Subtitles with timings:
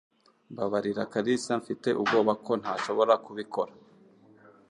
[0.51, 3.71] Mbabarira Kalisa Mfite ubwoba ko ntashobora kubikora